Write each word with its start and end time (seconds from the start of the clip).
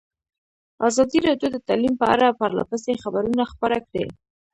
ازادي 0.87 1.19
راډیو 1.27 1.49
د 1.53 1.57
تعلیم 1.67 1.93
په 2.01 2.05
اړه 2.13 2.37
پرله 2.39 2.63
پسې 2.69 3.01
خبرونه 3.03 3.43
خپاره 3.51 3.77
کړي. 3.89 4.05